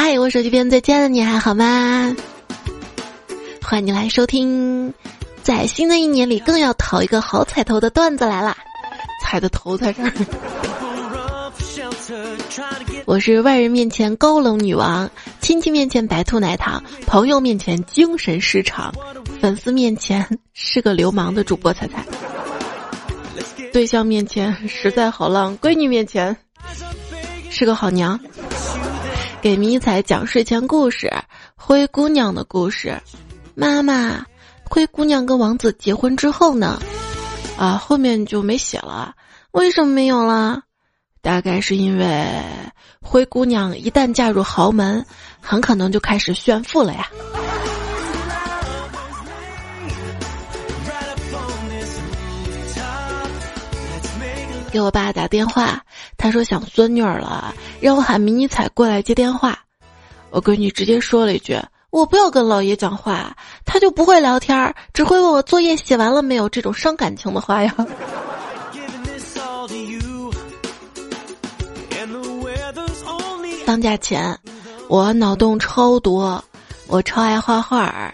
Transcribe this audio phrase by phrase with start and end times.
[0.00, 2.14] 嗨，我手机边最亲爱的你还好吗？
[3.60, 4.94] 欢迎你来收听，
[5.42, 8.56] 在新的一年里更要讨一个好彩头的段子来啦！
[9.20, 10.12] 彩的头在这儿。
[13.06, 18.94] 我是外人面前高冷女王，亲戚面前白兔奶糖，朋友面前精神失常，
[19.40, 22.06] 粉丝面前是个流氓的主播彩彩，
[23.72, 26.36] 对象面前实在好浪，闺女面前
[27.50, 28.20] 是个好娘。
[29.40, 31.12] 给迷彩讲睡前故事，
[31.54, 33.00] 灰姑娘的故事。
[33.54, 34.26] 妈妈，
[34.64, 36.80] 灰姑娘跟王子结婚之后呢？
[37.56, 39.14] 啊，后面就没写了。
[39.52, 40.62] 为什么没有了？
[41.22, 42.26] 大概是因为
[43.00, 45.06] 灰姑娘一旦嫁入豪门，
[45.40, 47.08] 很可能就开始炫富了呀。
[54.70, 55.82] 给我爸打电话，
[56.20, 59.56] 他说想孙女儿了，让我喊迷你彩过来接电话。
[60.30, 61.56] 我闺女直接说了一句
[61.90, 67.72] ：“我不要跟老爷讲话，他就不会聊天，只会问我作业写完了没有这种伤感情的话呀。”
[73.64, 74.36] 放假前，
[74.88, 76.44] 我脑洞超多，
[76.88, 78.12] 我超爱画画儿，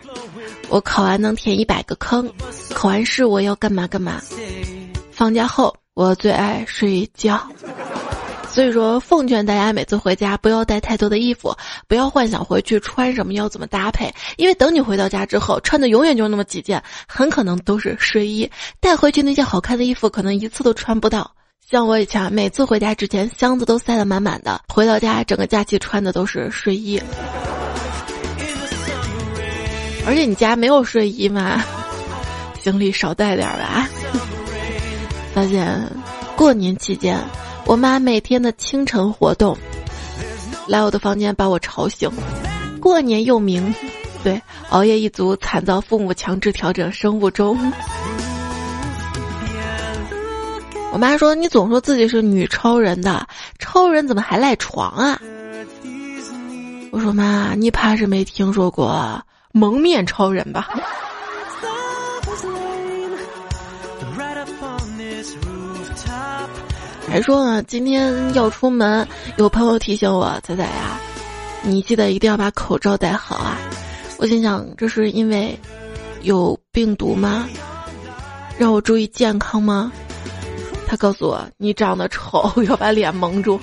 [0.68, 2.30] 我考完能填一百个坑，
[2.74, 4.20] 考完试我要干嘛干嘛。
[5.10, 5.74] 放假后。
[5.96, 7.40] 我最爱睡觉，
[8.54, 11.56] 所以说奉劝大家每次回家不要带太多的衣服，
[11.88, 18.48] 不要幻想回去穿什么要怎么搭配，因为等你回到家之后，穿的永远就那么几件，很可能都是睡衣。
[18.78, 21.32] 带回去那些好看的衣服，可能一次都穿不到。
[21.68, 27.02] 像我以前每次回家之前，箱子都塞得满满的，回到家整个假期穿的都是睡衣。
[30.06, 31.60] 而且你家没有睡衣吗？
[32.62, 33.88] 行李少带点吧。
[35.34, 35.90] 发现，
[36.36, 37.18] 过年期间，
[37.66, 39.56] 我妈每天的清晨活动，
[40.68, 42.10] 来我的房间把我吵醒。
[42.80, 43.74] 过年又名，
[44.22, 47.72] 对，熬夜一族惨遭父母强制调整生物钟。
[50.92, 53.26] 我妈说：“你总说自己是女超人的，
[53.58, 55.20] 超人怎么还赖床啊？”
[56.92, 59.20] 我说：“妈，你怕是没听说过
[59.52, 60.68] 蒙面超人吧？”
[67.14, 70.98] 还说呢，今天要出门，有朋友提醒我，仔仔呀，
[71.62, 73.56] 你记得一定要把口罩戴好啊！
[74.18, 75.56] 我心想，这是因为
[76.22, 77.48] 有病毒吗？
[78.58, 79.92] 让我注意健康吗？
[80.88, 83.60] 他告诉我，你长得丑， 要把脸蒙住。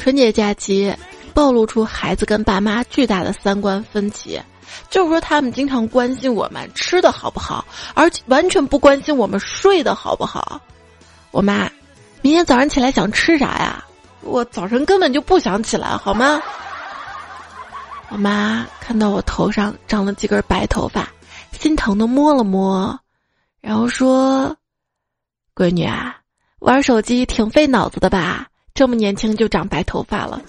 [0.00, 0.92] 春节假期
[1.32, 4.40] 暴露出孩子跟爸妈巨大的三观分歧。
[4.88, 7.64] 就是说，他们经常关心我们吃的好不好，
[7.94, 10.60] 而且完全不关心我们睡得好不好。
[11.30, 11.70] 我妈，
[12.22, 13.84] 明天早上起来想吃啥呀？
[14.22, 16.40] 我早晨根本就不想起来，好吗？
[18.10, 21.08] 我妈看到我头上长了几根白头发，
[21.52, 22.98] 心疼的摸了摸，
[23.60, 24.56] 然后说
[25.54, 26.16] ：“闺女啊，
[26.58, 28.48] 玩手机挺费脑子的吧？
[28.74, 30.42] 这么年轻就长白头发了。”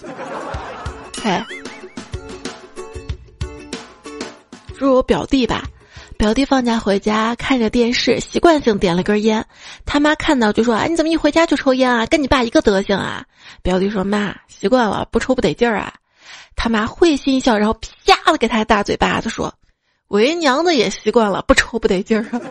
[1.21, 1.60] 嘿。
[4.87, 5.63] 是我表弟吧，
[6.17, 9.45] 表弟放假回家看着电视，习惯性点了根烟。
[9.85, 12.05] 他妈看到就说：“啊，你怎么一回家就抽烟啊？
[12.05, 13.25] 跟你爸一个德行啊！”
[13.61, 15.93] 表弟说：“妈，习惯了，不抽不得劲儿啊。”
[16.55, 17.73] 他妈会心一笑，然后
[18.05, 19.53] 啪的给他大嘴巴子说
[20.09, 22.41] ：“为娘的也习惯了，不抽不得劲儿啊。”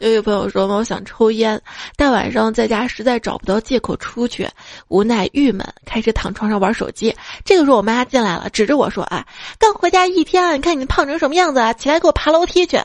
[0.00, 1.60] 有一个朋友说，我想抽烟，
[1.94, 4.48] 大晚上在家实在找不到借口出去，
[4.88, 7.14] 无奈郁闷，开始躺床上玩手机。
[7.44, 9.26] 这个时候我妈进来了，指着我说：“啊，
[9.58, 11.74] 刚回家一天啊，你看你胖成什么样子啊？
[11.74, 12.80] 起来给我爬楼梯去！”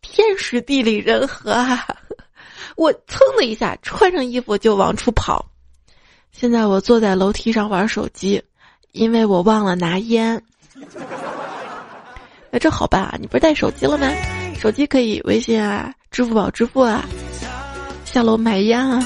[0.00, 1.86] 天时地利人和啊！
[2.76, 5.44] 我噌的一下穿上衣服就往出跑。
[6.32, 8.42] 现在我坐在楼梯上玩手机，
[8.92, 10.42] 因为我忘了拿烟。
[12.50, 14.10] 那 这好办啊，你不是带手机了吗？
[14.58, 15.92] 手机可以微信啊。
[16.14, 17.04] 支付宝支付啊，
[18.04, 19.04] 下楼买烟啊。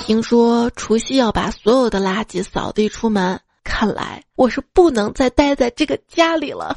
[0.00, 6.76] 听说除夕要把所有的垃圾扫地出门，看来我是不能再待在这个家里了。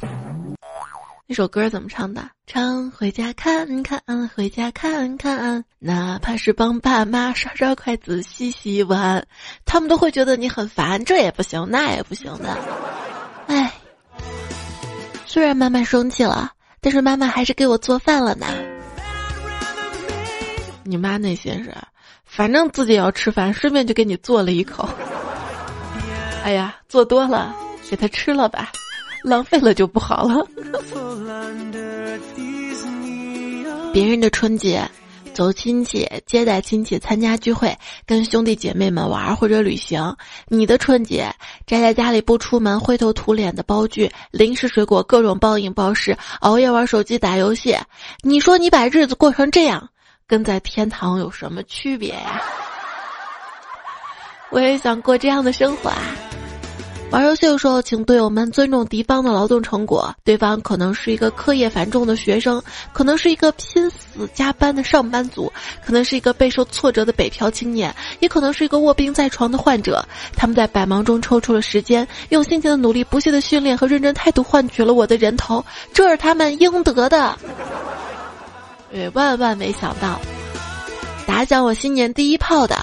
[1.26, 2.22] 那首歌怎么唱的？
[2.46, 4.00] 唱回家看看，
[4.32, 9.26] 回家看看，哪怕是帮爸妈刷刷筷子、洗洗碗，
[9.64, 12.56] 他们都会觉得你很烦，这也不行，那也不行的。
[15.36, 15.46] 哎。
[15.46, 16.50] 虽然妈妈生气了，
[16.80, 18.46] 但是妈妈还是给我做饭了呢。
[20.82, 21.74] 你妈内心是，
[22.24, 24.88] 反正自己也要吃饭，顺便就给你做了一口。
[26.42, 27.54] 哎呀，做多了，
[27.90, 28.72] 给他吃了吧，
[29.22, 30.46] 浪费了就不好了。
[33.92, 34.82] 别人的春节
[35.36, 40.16] 走亲戚、接待亲戚、参加聚会、跟兄弟姐妹们玩或者旅行，
[40.48, 41.30] 你的春节
[41.66, 47.76] 宅在家里不出门、灰头土脸的包剧、零食水果各种暴饮暴食、熬夜玩手机打游戏，
[48.22, 49.86] 你说你把日子过成这样，
[50.26, 52.42] 跟在天堂有什么区别呀？
[54.48, 56.00] 我也想过这样的生活啊。
[57.10, 60.12] 玩游戏的时候，请队友们尊重敌方的劳动成果。
[60.24, 62.60] 对方可能是一个课业繁重的学生，
[62.92, 65.50] 可能是一个拼死加班的上班族，
[65.84, 70.04] 可能是一个备受挫折的北漂青年，也可能是一个卧病在床的患者。
[70.36, 75.64] 他们在百忙中抽出了时间，用辛勤的努力、不懈的训练和认真态度换取了我的人头，
[75.94, 77.38] 这是他们应得的。
[78.92, 80.20] 也，万万没想到，
[81.24, 82.76] 打响我新年第一炮的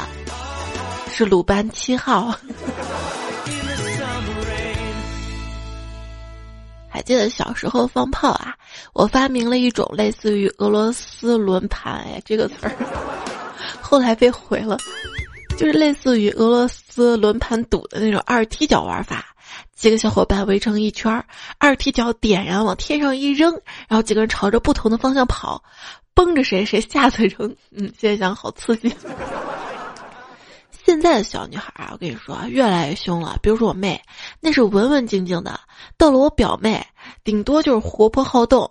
[1.12, 2.34] 是鲁班七号。
[6.94, 8.56] 还记得小时候放炮啊？
[8.94, 12.72] 我发明了一种类似于俄罗斯轮盘，哎，这个词儿
[13.81, 14.78] 后来被毁了，
[15.57, 19.25] 就是类似于俄罗斯轮盘赌的那种二踢脚玩法。
[19.75, 21.12] 几个小伙伴围成一圈，
[21.57, 23.51] 二踢脚点燃往天上一扔，
[23.88, 25.63] 然后几个人朝着不同的方向跑，
[26.13, 27.56] 崩着谁谁下次扔。
[27.72, 28.94] 嗯，现在想好刺激。
[30.85, 33.38] 现在的小女孩啊，我跟你说，越来越凶了。
[33.41, 34.01] 比如说我妹，
[34.41, 35.53] 那是文文静静的；
[35.97, 36.85] 到了我表妹，
[37.24, 38.69] 顶多就是活泼好动；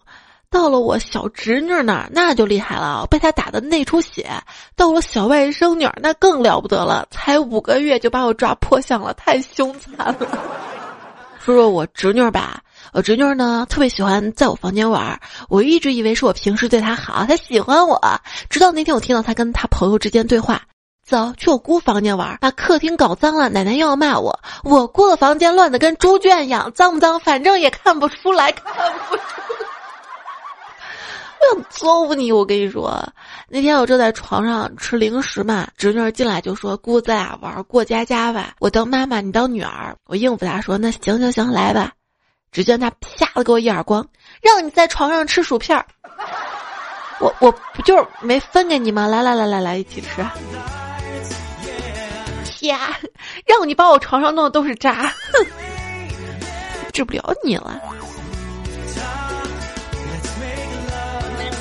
[0.50, 4.25] 到了我小侄女那儿，那就厉害了，被她打的内出血；
[4.76, 10.17] 到了小外甥女，那更了不得了，才五个月就把我抓破相了，太凶残了。
[11.43, 12.62] 说说我侄女吧，
[12.93, 15.19] 我侄女呢特别喜欢在我房间玩，
[15.49, 17.99] 我一直以为是我平时对她好，她喜欢我，
[18.50, 20.61] 直到那天我听到她跟她朋友之间对话。
[21.05, 24.39] 走去我姑房间玩，把客厅搞脏了，奶奶又要骂我。
[24.63, 27.19] 我姑的房间乱的跟猪圈一样，脏不脏？
[27.21, 28.75] 反正也看不出来， 看
[29.09, 29.69] 不出来。
[31.41, 32.31] 我想揍你！
[32.31, 33.05] 我跟你说，
[33.49, 41.91] 那天我正在床上吃零食嘛，侄女进来就说：“姑，咱俩玩过家家吧，我当妈妈，你当女儿。”我应付她说：“那行行行，来吧。”
[42.53, 44.07] 只见她啪的给我一耳光，
[44.41, 45.85] 让你在床上吃薯片儿。
[47.19, 49.09] 我我不就是没分给你吗？
[49.09, 50.25] 来来来来来，一起吃。
[52.62, 52.99] 呀，
[53.47, 55.47] 让你把我床上弄的都是渣，哼，
[56.93, 57.81] 治不了你了。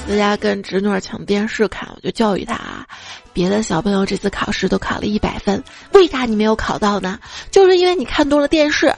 [0.07, 2.86] 在家跟侄女抢电视看，我就教育他啊，
[3.31, 5.63] 别的小朋友这次考试都考了一百分，
[5.94, 7.18] 为啥你没有考到呢？
[7.50, 8.94] 就是因为你看多了电视。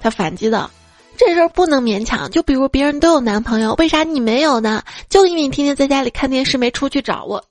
[0.00, 0.70] 他反击道
[1.16, 2.30] ：“这事儿不能勉强。
[2.30, 4.82] 就比如别人都有男朋友，为啥你没有呢？
[5.08, 7.44] 就因为你天天在家里看电视，没出去找我。”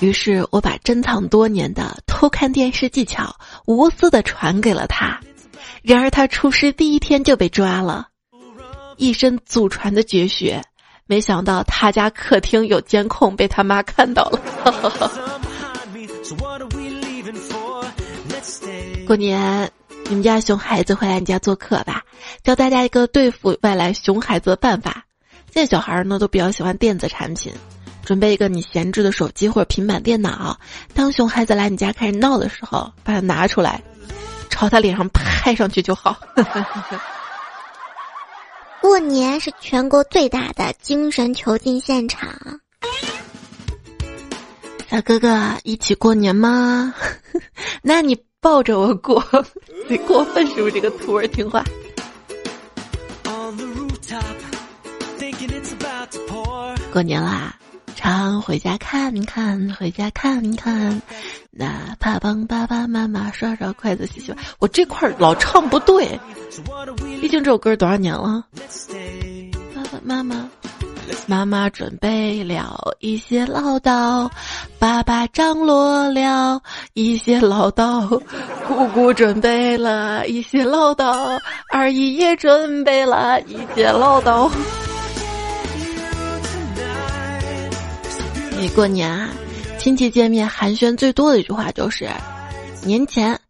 [0.00, 3.36] 于是我把珍藏多年的偷看电视技巧
[3.66, 5.20] 无私的传给了他，
[5.82, 8.08] 然而他出师第一天就被抓了，
[8.96, 10.62] 一身祖传的绝学，
[11.06, 14.40] 没想到他家客厅有监控被他妈看到了。
[19.06, 19.70] 过年
[20.04, 22.02] 你们家熊孩子会来你家做客吧？
[22.42, 25.04] 教大家一个对付外来熊孩子的办法。
[25.52, 27.52] 现在小孩呢都比较喜欢电子产品。
[28.10, 30.58] 准备一个你闲置的手机或者平板电脑，
[30.92, 33.80] 当熊孩子来你家开始闹的时候，把它拿出来，
[34.48, 36.18] 朝他脸上拍上去就好。
[38.82, 42.28] 过年是全国最大的精神囚禁现场。
[44.90, 46.92] 小哥哥，一起过年吗？
[47.80, 49.24] 那你抱着我过，
[49.88, 50.72] 你过分是不是？
[50.72, 51.64] 这个徒儿听话。
[56.92, 57.54] 过年啦！
[58.00, 61.02] 常回家看看，回家看看，
[61.50, 64.38] 哪怕帮爸爸妈妈刷刷筷子、洗洗碗。
[64.58, 66.18] 我这块儿老唱不对，
[67.20, 68.42] 毕竟这首歌多少年了。
[69.74, 70.48] 爸爸妈妈，
[71.26, 74.30] 妈妈准备了一些唠叨，
[74.78, 76.58] 爸爸张罗了
[76.94, 78.08] 一些唠叨，
[78.66, 81.38] 姑姑准备了一些唠叨，
[81.70, 84.50] 二姨也准备了一些唠叨。
[88.60, 89.30] 你过年啊，
[89.78, 92.10] 亲戚见面寒暄最多的一句话就是
[92.84, 93.40] ：“年前，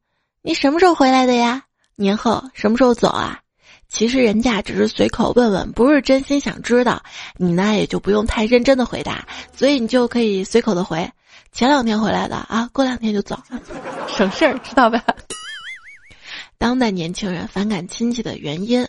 [0.40, 1.64] 你什么时候回来的呀？
[1.96, 3.40] 年后什么时候走啊？”
[3.90, 7.02] 其实人家只是随口问问，不是真心想知道。
[7.36, 11.10] 你呢也就不用太认真的回答，所以你就可以随口的回
[11.50, 13.36] ：“前两天回来的啊，过两天就走，
[14.06, 15.04] 省事儿，知道吧？”
[16.56, 18.86] 当代年轻人反感亲戚的原因。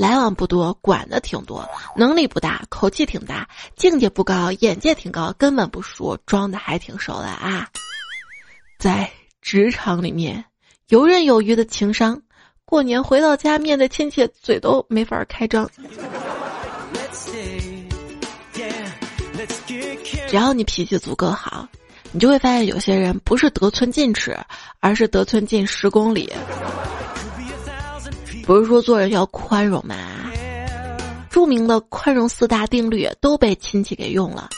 [0.00, 7.68] 来往不多，管的挺多，能力不大，口气挺大，境界不高，眼界挺高，根本不熟，装的还挺熟的啊！
[8.78, 9.10] 在
[9.42, 10.42] 职场里面，
[10.88, 12.22] 游刃有余的情商，
[12.64, 15.70] 过年回到家，面对亲戚，嘴都没法开张。
[20.28, 21.68] 只要你脾气足够好，
[22.10, 24.34] 你就会发现有些人不是得寸进尺，
[24.78, 26.32] 而是得寸进十公里。
[28.50, 29.94] 不是说做人要宽容吗？
[31.30, 34.48] 著名的宽容四大定律都被亲戚给用了。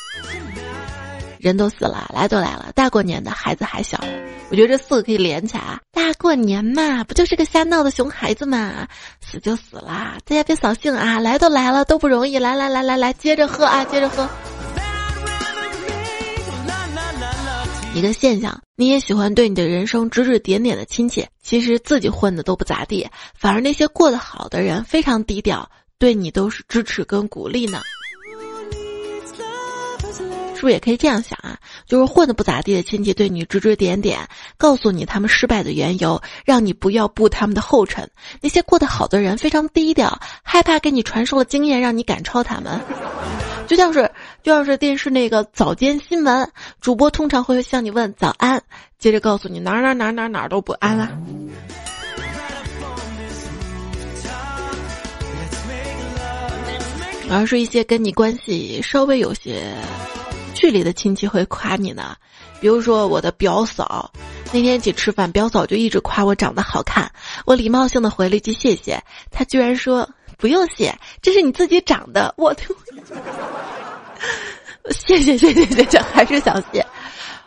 [1.39, 4.03] 人都死了，来都来了，大过年的孩子还小，
[4.49, 5.79] 我觉得这四个可以连起来。
[5.93, 8.89] 大过年嘛，不就是个瞎闹的熊孩子嘛？
[9.21, 11.21] 死就死啦，大家别扫兴啊！
[11.21, 14.27] 来都来了，都不容易，来来来来来，接着喝啊，接着喝。
[17.95, 23.07] 一个现象，你也喜欢对你的人生指指点点的亲戚，其实自己混的都不咋地，
[23.39, 27.83] 反而那些过得好的人非常低调，对你都是支持跟鼓励呢。
[30.55, 31.59] 是不是也可以这样想啊？
[31.87, 38.09] 就是混的不咋地的亲戚对你指指点点，告诉你他们失败的缘由，让你不要步他们的后尘。
[38.41, 42.81] 那些过得好的人非常低调，害怕给你传授了经验，让你赶超他们。
[43.73, 44.11] 就像是
[44.43, 46.47] 就像是电视那个早间新闻
[46.83, 48.63] 主播，通常会向你问早安，
[48.99, 51.11] 接着告诉你哪哪哪哪哪都不安啊。
[57.31, 59.75] 而是一些跟你关系稍微有些。
[60.55, 62.15] 距离的亲戚会夸你呢，
[62.61, 64.13] 比如说我的表嫂，
[64.53, 67.11] 那天一起吃饭，表嫂就一直夸我长得好看，
[67.47, 72.65] 我礼貌性的回了一句谢谢，她居然说不用谢，这是你自己长的，我就
[74.91, 76.85] 谢谢谢谢谢谢，还是想谢。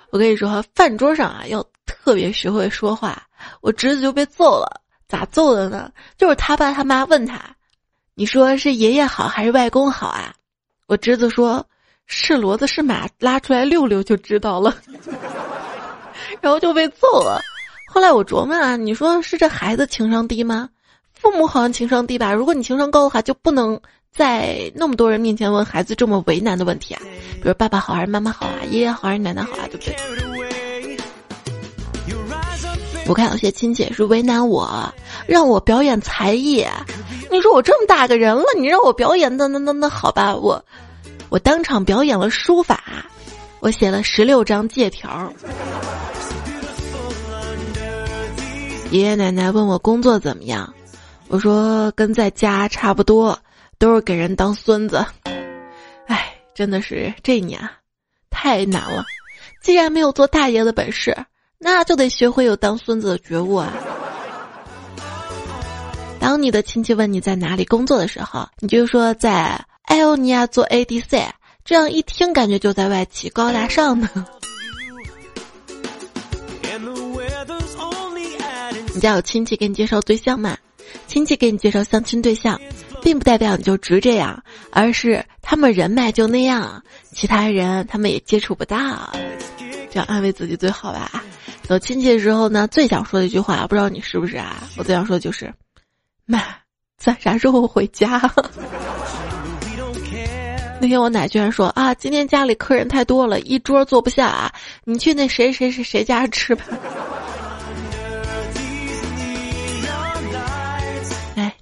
[0.09, 3.21] 我跟你说，饭桌上啊要特别学会说话，
[3.61, 5.91] 我侄子就被揍了，咋揍的呢？
[6.17, 7.39] 就是他爸他妈问他，
[8.13, 10.33] 你说是爷爷好还是外公好啊？
[10.87, 11.65] 我侄子说。
[12.07, 14.71] 是骡子是马，拉出来溜溜就知道了，
[16.39, 17.41] 然后就被揍了。
[17.87, 20.69] 后来我琢磨啊，你说是这孩子情商低吗？
[21.25, 22.31] 父母好像情商低吧？
[22.31, 23.81] 如果你情商高的话，就不能
[24.13, 27.01] 在那么多人面前问孩子这么为难的问题啊，
[27.41, 29.95] 比如爸爸好还是妈妈好啊，爷爷好还是奶奶好啊，对不对？
[33.07, 34.93] 我看有些亲戚是为难我，
[35.25, 36.63] 让我表演才艺。
[37.31, 40.63] 你说我这么大个人了，你让我表演，那那那那好吧，我。
[41.29, 42.83] 我当场表演了书法，
[43.61, 45.33] 我写了十六张借条。
[48.91, 50.71] 爷爷奶奶问我工作怎么样，
[51.27, 53.37] 我说跟在家差不多，
[53.77, 55.05] 都是给人当孙子。
[56.07, 57.59] 哎，真的是这一年
[58.29, 59.05] 太难了。
[59.61, 61.15] 既然没有做大爷的本事，
[61.57, 63.73] 那就得学会有当孙子的觉悟啊。
[66.19, 69.63] 当你的亲戚问你在哪里工作的时候，你就说在。
[69.87, 71.29] 艾欧尼亚做 ADC，
[71.63, 74.09] 这样一听感觉就在外企，高大上呢。
[78.95, 80.57] 你家有亲戚给你介绍对象吗？
[81.07, 82.59] 亲戚给你介绍相亲对象，
[83.01, 89.13] 并不代表你就直这样，而是他们人脉就那样，其他人他们也接触不到，
[89.89, 91.23] 这样安慰自己最好吧。
[91.63, 94.63] 走亲戚的时候呢，最想说的一句话，不知道你是不是啊？
[94.77, 95.53] 我最想说的就是，
[96.25, 96.43] 妈，
[96.97, 98.21] 咱啥时候回家？
[100.81, 106.65] 那天我奶居然说啊，今天家里客人太多了，一桌坐不下啊，你去那谁谁谁谁家吃吧。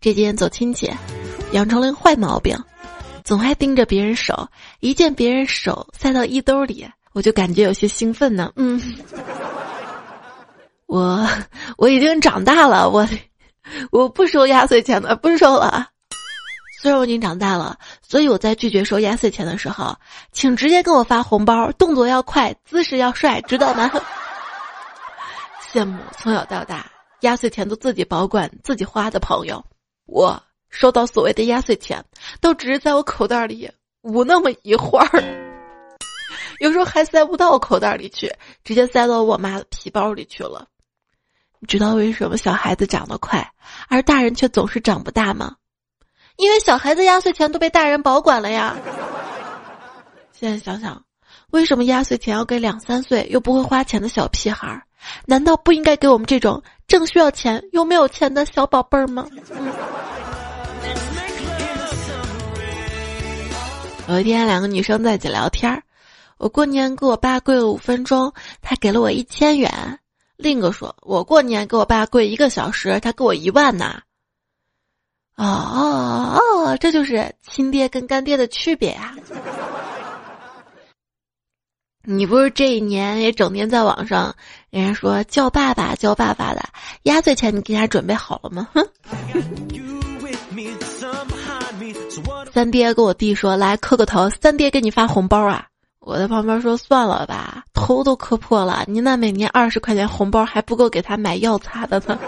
[0.03, 0.91] 这几天走亲戚，
[1.53, 2.62] 养成了个坏毛病，
[3.24, 4.50] 总爱盯着别人手，
[4.81, 8.51] 一见别人手塞到衣兜里，我就感觉有些兴奋呢。
[8.57, 8.81] 嗯，
[10.88, 11.25] 我
[11.77, 13.07] 我已经长大了，我
[13.91, 15.88] 我不收压岁钱的，不收了。
[16.81, 19.95] 虽然我已经长大了，所以我在拒绝收压岁钱的时候，
[20.33, 23.89] 请直接给我发红包，动作要快，姿势要帅，知道吗？
[25.72, 26.86] 羡慕从小到大
[27.22, 29.63] 压岁钱都自己保管、自己花的朋友，
[30.05, 32.03] 我收到所谓的压岁钱，
[32.41, 35.24] 都只是在我口袋里捂那么一会儿，
[36.60, 38.33] 有时候还塞不到我口袋里去，
[38.63, 40.67] 直接塞到我妈的皮包里去了。
[41.60, 43.53] 你知道为什么小孩子长得快，
[43.88, 45.55] 而大人却总是长不大吗？
[46.36, 48.75] 因为小孩子压岁钱都被大人保管了呀。
[50.33, 51.05] 现在想想，
[51.51, 54.83] 为什么压岁钱要给两三岁又不会花钱的小屁孩儿？
[55.25, 59.27] 难道不应该给我们这种正需要钱又没有钱的小宝贝儿吗？
[64.10, 65.81] 有一天，两个女生在一起聊天儿，
[66.38, 69.69] 我过年给我爸跪了五分钟，他给了我一千元；
[70.36, 74.01] 另一个说，我过年给我爸跪一个小时，他给我一万呢。
[75.36, 79.15] 哦哦，这就是亲爹跟干爹的区别啊！
[82.05, 84.36] 你不是这一年也整天在网上，
[84.72, 86.62] 人家说叫爸爸叫爸爸的，
[87.03, 88.67] 压岁钱你给人家准备好了吗？
[88.74, 88.86] 哼。
[92.53, 95.65] 三爹跟我弟说：“来磕个头，三爹给你发红包啊！”
[96.01, 102.19] 我在旁边说：“算了吧，头都磕破了，你那每年二十块钱红包还不够给他买药擦的呢。”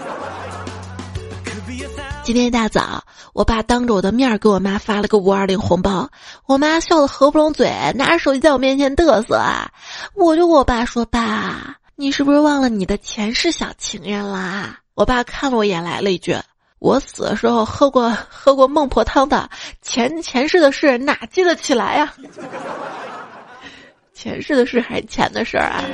[2.25, 3.03] 今天一大早，
[3.33, 6.09] 我爸当着我的面给我妈发了个五二零红包，
[6.47, 9.69] 我妈笑得合不拢嘴，拿着手机在我面前嘚瑟啊！
[10.15, 16.35] 我就跟我爸说：“爸，你是不是忘了你的前世小情人啦？”我爸看了我一眼，来了一句。
[16.79, 19.47] 我死的时候喝过喝过孟婆汤的，
[19.83, 22.11] 前前世的事哪记得起来呀？
[24.15, 25.85] 前世的事还是钱的事儿啊？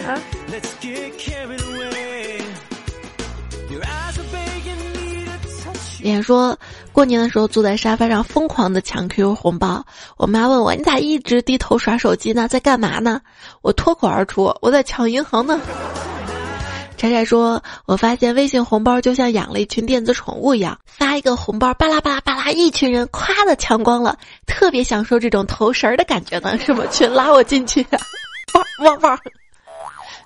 [6.01, 6.58] 脸说
[6.91, 9.86] 过年的时候坐在沙发上疯狂的抢 QQ 红包，
[10.17, 13.22] 我妈问我你咋一直低头耍手机呢，在干嘛呢？
[13.62, 15.60] 我脱口而出我在抢银行呢。
[16.98, 24.15] 柴柴说：“我发现微信红包就像养了一群电子宠物一样，发一个红包，巴拉巴拉巴拉，一群人夸的抢光了，
[24.46, 26.55] 特别享受这种投食儿的感觉呢。
[26.60, 27.84] 什么群拉我进去？
[28.53, 29.20] 汪汪汪！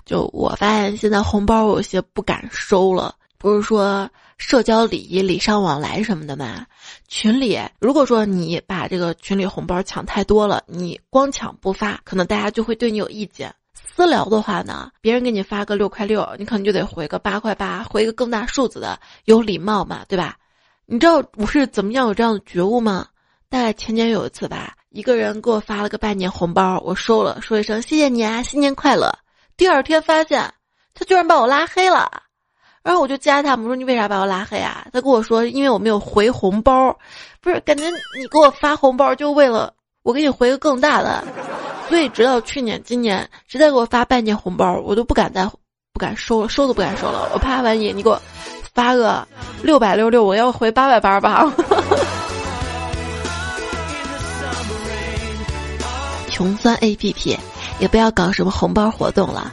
[0.04, 4.06] 就我发现现在红包有些不敢收了，不是说
[4.38, 6.66] 社交礼仪、礼尚往来什么的嘛？
[7.08, 20.36] 群里如果说你把这个群里红包抢太多了，你光抢不发，可能大家就会对你有意见。”私聊的话呢，别人给你发个六块六，你可能就得回个八块八，回一个更大数字的，有礼貌嘛，对吧？
[20.84, 23.06] 你知道我是怎么样有这样的觉悟吗？
[23.48, 29.10] 大概前年有一次吧，一个人给我发了个拜年红包，我收了，说一声谢谢你啊，新年快乐。
[29.56, 30.52] 第二天发现
[30.92, 32.24] 他居然把我拉黑了，
[32.86, 34.86] 然后我就加他，我说你为啥把我拉黑啊？
[34.92, 36.96] 他跟我说因为我没有回红包，
[37.40, 37.84] 不是感觉
[38.16, 39.72] 你给我发红包就为了
[40.04, 41.24] 我给你回个更大的。
[41.88, 45.44] 所以，直到去年、今年，谁再给我发拜年红包，我都不敢再
[45.92, 47.28] 不敢收了，收都不敢收了。
[47.34, 48.22] 我怕万一你给我
[48.72, 49.26] 发个
[49.64, 51.44] 六百六六，我要回八百八十八。
[56.30, 57.36] 穷酸 A P P
[57.80, 59.52] 也不要搞什么红包活动了。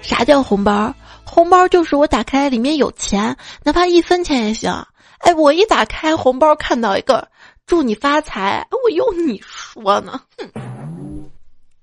[0.00, 0.94] 啥叫红包？
[1.32, 4.84] 红包就是我打开里面有钱，哪怕一分钱也行。
[5.18, 7.28] 哎，我一打开红包，看到一个
[7.66, 10.20] 祝你发财，我用你说呢？
[10.36, 11.30] 哼。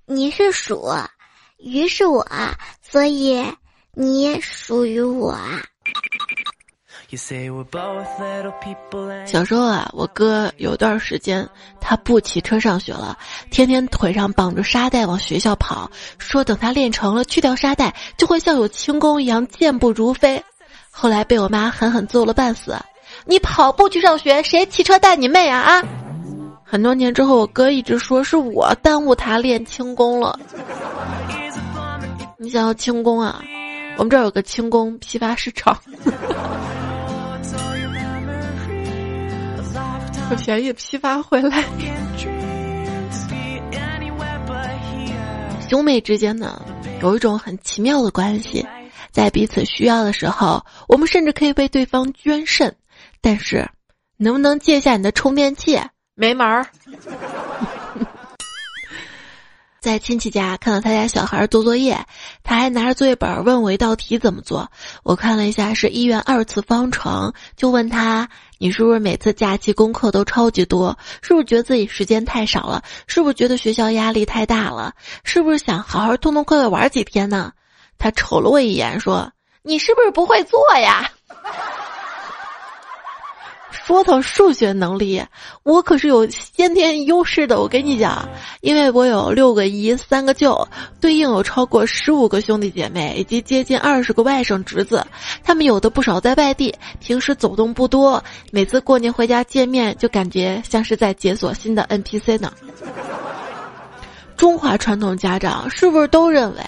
[0.06, 0.90] 你是鼠，
[1.58, 2.28] 鱼是我，
[2.82, 3.42] 所以
[3.94, 5.34] 你属于我。
[9.26, 11.48] 小时候啊，我哥有段时间
[11.80, 13.18] 他不骑车上学了，
[13.50, 20.44] 天天腿上绑着沙袋往学校跑，说等他练成了去掉沙袋，就会像有轻功一样健步如飞。
[20.92, 22.76] 后来被我妈狠狠揍了半死。
[23.26, 25.82] 你跑步去上学，谁骑车带你妹啊啊！
[26.66, 30.38] 很多年之后，我哥一直说是我耽误他练轻功了。
[32.38, 33.42] 你想要轻功啊？
[33.98, 35.76] 我们这儿有个轻功批发市场，
[40.30, 41.64] 可便宜批发回来。
[45.70, 46.62] 兄妹之间呢，
[47.02, 48.66] 有一种很奇妙的关系，
[49.12, 52.76] 在彼此需要的时候，我们甚至可以为对方捐肾。
[53.22, 53.70] 但是，
[54.18, 55.80] 能不能借下你的充电器？
[56.16, 56.66] 没门儿！
[59.80, 61.98] 在亲戚家看到他家小孩做作业，
[62.44, 64.70] 他还拿着作业本问我一道题怎么做。
[65.04, 70.98] 我看了一下是一元二次方程，就问他：“你是不是每次假期功课都超级多？
[71.22, 72.84] 是不是觉得自己时间太少了？
[73.06, 74.94] 是不是觉得学校压力太大了？
[75.24, 77.52] 是不是想好好痛痛快快玩几天呢？”
[78.00, 79.32] 他瞅了我一眼说
[79.64, 81.10] ：“你是不是不会做呀？”
[83.70, 85.24] 说到数学能力，
[85.64, 87.60] 我可是有先天优势的。
[87.60, 88.28] 我跟你讲，
[88.62, 90.68] 因为我有六个姨、三个舅，
[91.00, 95.06] 对应有超过十五个兄弟姐妹，以及接近二十个外甥侄子。
[95.44, 98.24] 他们有的不少在外地，平时走动不多。
[98.52, 102.52] 每次过年回家见面，就感觉像是在解锁新的 NPC 呢。
[104.36, 106.62] 中华传统家长是不是都认为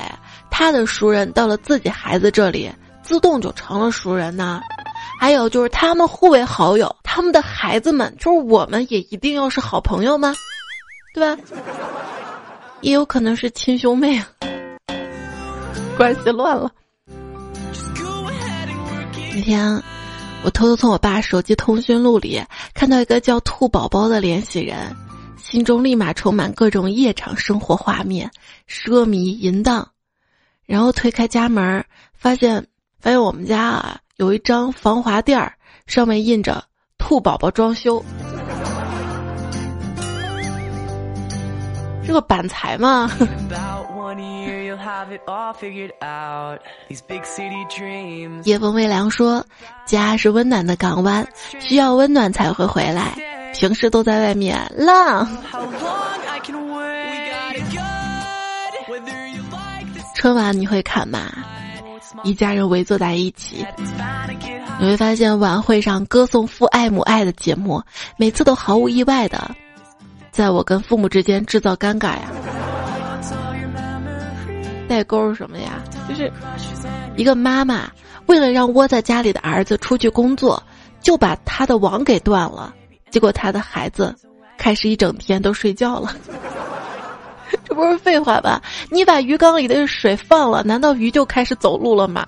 [0.50, 2.72] 他的熟人到了自己孩子这里，
[3.04, 4.62] 自动就成了熟人呢？
[5.22, 10.34] 还有就是他们互为好友，他们的孩子们就是我们也一定要是好朋友吗？
[11.14, 11.42] 对吧？
[12.80, 14.24] 也有可能是亲兄妹，
[15.98, 16.72] 关系乱了。
[19.36, 19.84] 那天
[20.44, 22.42] 我偷偷从我爸手机通讯录里
[22.74, 24.96] 看到一个叫兔宝宝的联系人，
[25.36, 28.32] 心中立马充满各种夜场生活画面，
[28.70, 29.86] 奢靡淫荡。
[30.66, 32.66] 然后推开家门，发现
[33.00, 33.98] 发现我们家啊。
[34.18, 35.54] 有一张防滑垫儿，
[35.88, 36.62] 上面印着
[37.00, 38.04] “兔宝宝装修”。
[42.06, 43.10] 这个板材嘛。
[48.44, 49.46] 叶风微凉说
[49.88, 51.26] ：“家是温暖的港湾，
[51.62, 53.16] 需要温暖才会回来。
[53.54, 55.26] 平时都在外面浪。”
[60.14, 61.32] 春晚你会看吗？
[62.24, 63.66] 一家人围坐在一起，
[64.80, 67.82] 你会发现晚会上歌颂父爱母爱的节目，
[68.18, 69.56] 每次都毫无意外的，
[70.32, 72.32] 在我跟父母之间制造尴尬呀。
[74.88, 75.82] 代沟什么呀？
[76.08, 76.32] 就是
[77.16, 77.90] 一个妈妈
[78.26, 80.62] 为了让窝在家里的儿子出去工作，
[81.00, 82.74] 就把他的网给断了，
[83.12, 84.16] 结果他的孩子
[84.58, 86.14] 开始一整天都睡觉了。
[87.66, 88.62] 这不是废话吧？
[88.90, 92.26] 你把鱼缸里的水放了，难道鱼就开始走路了吗？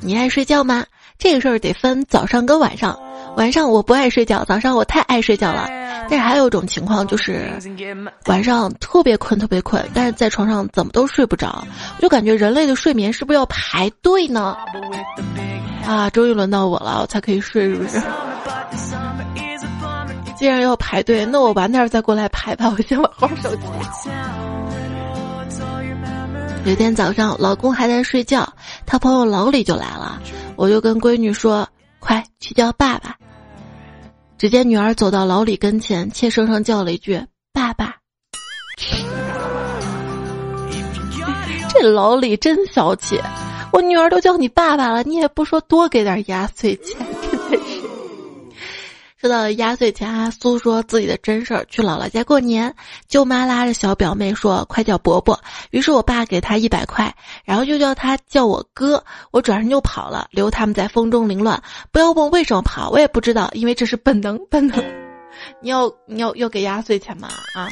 [0.00, 0.84] 你爱睡觉吗？
[1.18, 2.98] 这个事儿得分早上跟晚上。
[3.36, 5.66] 晚上我不爱睡觉，早上我太爱睡觉了。
[6.08, 7.50] 但是还有一种情况就是，
[8.26, 11.66] 晚上特别困，特别困，但是在床上怎么都睡不着。
[11.96, 14.56] 我就感觉人类的睡眠是不是要排队呢？
[15.86, 18.00] 啊，终于轮到我了，我才可以睡，是不是？
[20.36, 22.72] 既然要排队，那我晚点再过来排吧。
[22.76, 23.62] 我先玩会儿手机。
[26.64, 28.46] 有天早上，老公还在睡觉，
[28.84, 30.20] 他朋友老李就来了，
[30.56, 31.66] 我就跟闺女说
[32.00, 33.14] ：“快去叫爸爸。”
[34.36, 37.94] 只见女儿走到老李跟前，怯生生叫了一句：“爸爸。”
[41.70, 43.18] 这老李真小气，
[43.72, 46.96] 我女儿都叫你爸爸了，你也不说多给点压岁钱。
[49.26, 52.72] 说到压岁钱，苏说自己的真事儿：去姥姥家过年，
[53.08, 55.36] 舅妈拉着小表妹说：“快叫伯伯。”
[55.72, 57.12] 于是我爸给他一百块，
[57.44, 59.02] 然后又叫他叫我哥。
[59.32, 61.60] 我转身就跑了，留他们在风中凌乱。
[61.90, 64.80] 不要问为什么跑，我也不知道，因为这是本能，本能。
[65.60, 67.26] 你要你要要给压岁钱吗？
[67.56, 67.68] 啊？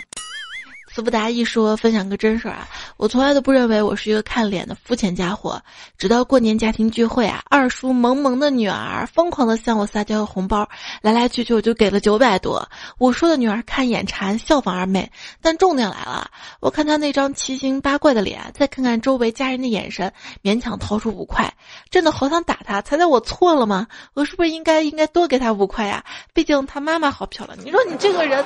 [0.94, 5.61] 词不达意说分享个真事儿啊，我从来都不认为我是一个看脸的肤浅家伙，
[5.98, 10.68] 直到过年家庭聚会啊，二叔萌萌的女儿疯狂的向我撒娇红包，
[11.02, 12.68] 来来去去我就给了九百多。
[12.96, 15.11] 我说的女儿看眼馋，效仿二妹。
[15.42, 16.30] 但重点来了，
[16.61, 20.12] 我看她那张奇形八怪的脸，再看看周围家人的眼神，
[20.44, 21.52] 勉强掏出五块，
[21.90, 22.80] 真的好想打他。
[22.83, 23.88] 猜猜我错了吗？
[24.14, 26.04] 我是不是应该应该多给他五块呀？
[26.33, 27.59] 毕竟他妈妈好漂亮。
[27.64, 28.44] 你说你这个人，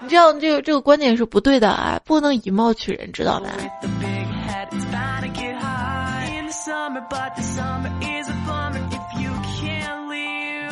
[0.00, 1.87] 你这样这个这个观点是不对的啊。
[2.04, 3.50] 不能以貌取人，知道吧？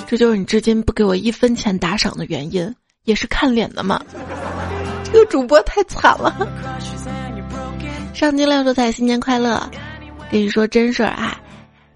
[0.08, 2.74] 这就是你至今不给我一分钱打赏的原因，
[3.04, 4.02] 也是看脸的嘛。
[5.04, 6.34] 这个主播太惨了。
[8.14, 9.70] 上金亮说：“彩新年快乐！”
[10.30, 11.40] 跟你说真事儿啊，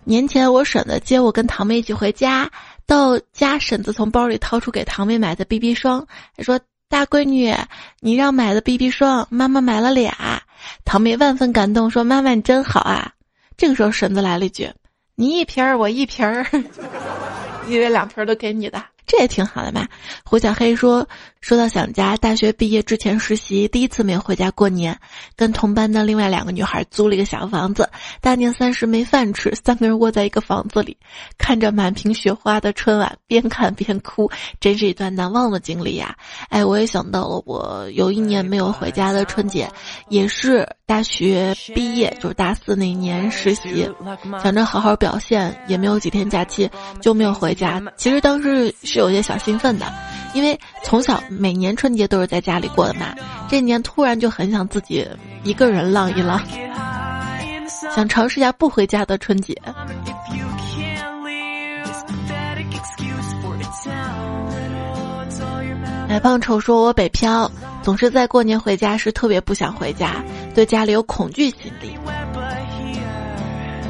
[0.05, 2.51] 年前我婶子接我跟堂妹一起回家，
[2.87, 6.07] 到家婶子从包里掏出给堂妹买的 BB 霜，
[6.37, 6.61] 还说。
[6.91, 7.55] 大闺女，
[8.01, 10.43] 你让买的 BB 霜，妈妈买了俩。
[10.85, 13.13] 堂妹万分感动，说：“妈妈你真好啊。”
[13.57, 14.69] 这个时候，婶子来了一句
[15.15, 16.45] ：“你一瓶儿，我一瓶儿，
[17.69, 19.89] 因为两瓶都给你的。”这也挺好的嘛。
[20.23, 21.09] 胡小黑说
[21.43, 24.97] ：“说到想家，大学毕业之前实习，第一次没有回家过年，
[25.35, 27.91] 跟同班的另外两个女孩租了一个小房子。
[28.21, 30.97] 大年三十没饭吃，三个人窝在一个房子里，
[31.37, 36.15] 看着满屏雪花的春晚，边看边哭，真是一段难忘的经历呀！
[36.49, 39.69] 哎，我也想到了，我有一年没有回家的春节，
[40.09, 43.91] 也是大学毕业，就是大四那年实习，
[44.41, 46.71] 想着好好表现，也没有几天假期，
[47.03, 47.83] 就没有回家。
[47.97, 49.00] 其实当时是。
[49.01, 49.87] 有些小兴奋的，
[50.35, 53.15] 因为从小每年春节都是在家里过的嘛。
[53.49, 55.05] 这年突然就很想自己
[55.43, 56.41] 一个人浪一浪，
[57.95, 59.57] 想尝试一下不回家的春节。
[66.09, 67.51] 矮胖丑说：“我北漂，
[67.83, 70.17] 总是在过年回家时特别不想回家，
[70.55, 71.97] 对家里有恐惧心理。”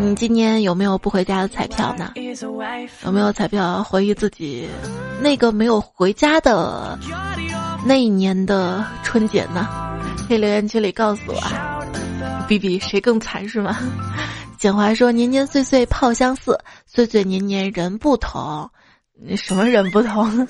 [0.01, 2.15] 你今年有没有不回家的彩票呢？
[3.05, 4.67] 有没有彩票回忆自己
[5.21, 6.99] 那个没有回家的
[7.85, 9.69] 那一年的春节呢？
[10.27, 11.79] 可以留言区里告诉我啊！
[12.49, 13.77] 比比谁更惨是吗？
[14.57, 18.71] 简华说：“年年岁岁炮相似，岁岁年年人不同。”
[19.23, 20.49] 你什么人不同？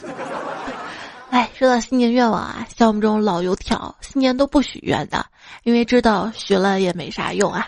[1.31, 5.27] 哎，说到新年愿望啊，像我们这种老油条，新年都不许愿的，
[5.65, 7.65] 因为知道许了也没啥用啊。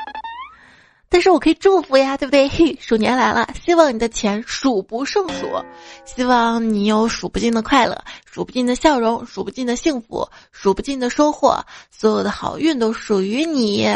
[1.13, 2.49] 但是我可以祝福呀，对不对？
[2.81, 5.63] 鼠年来了，希望你的钱数不胜数，
[6.07, 13.95] 希望你有数不尽的快乐，数不尽的笑容，数不尽的幸福，数不尽的收获，所有的好运都属于你。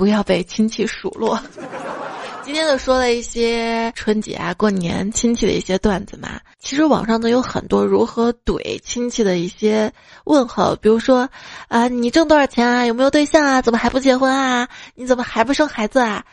[0.00, 1.38] 不要被亲戚数落。
[2.42, 6.40] 今天就说了一些春节啊、过年亲戚的一些段子嘛。
[6.58, 9.92] 其实网上都有很多如何怼亲戚的一些
[10.24, 11.28] 问候，比如说，
[11.68, 12.86] 啊，你挣多少钱啊？
[12.86, 13.60] 有没有对象啊？
[13.60, 14.66] 怎么还不结婚啊？
[14.94, 16.24] 你怎么还不生孩子啊？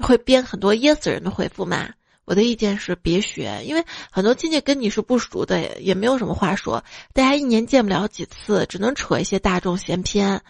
[0.00, 1.88] 会编很多噎死人的回复嘛。
[2.24, 6.82] 我的意见是别学，因为很多亲戚跟你是不熟的，也没有什么话说。
[7.12, 10.40] 大家一年见不了几次，只能扯一些大众闲篇。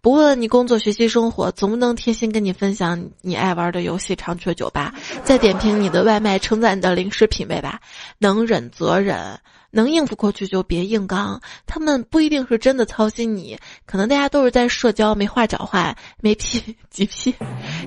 [0.00, 4.94] 不问你工作、学习、生活，总不能贴心跟你分享你爱玩的游戏、常去的酒吧，
[5.24, 7.80] 再点评你的外卖，称赞你的零食品味吧。
[8.18, 9.40] 能忍则忍。
[9.74, 17.34] 能应付过去就别硬刚，他们不一定是真的操心你，可能大家都是在社交，没话找话，没屁急屁，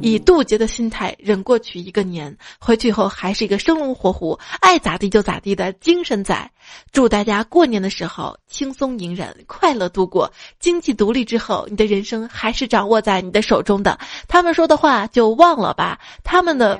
[0.01, 6.51] 以渡劫的心态忍过去一个年，回去以后还是一个生龙活虎，爱咋地就咋地的精神在。
[6.91, 13.97] 祝大家过年的时候轻松隐忍，快乐度过，经济独立之后，你的人生还是掌握在你的手中的。
[14.27, 16.77] 他们说的话就忘了吧，他们的。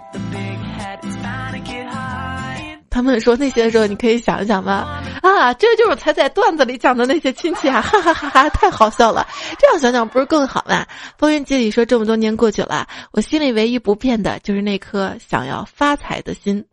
[2.98, 5.04] 他们说那些的时候，你可以想一想吧。
[5.22, 9.28] 啊，这就是彩彩段子里讲的那些亲戚啊，哈哈哈哈，太好笑了。
[9.60, 10.84] 这样想想不是更好吗？
[11.16, 16.66] 风云记里说，这么多年过去了，我心里唯一不变的就是那颗想要发财的心。